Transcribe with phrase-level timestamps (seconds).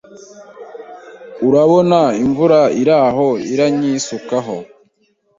[1.47, 4.55] Urabona imvura ihoraho iranyisukaho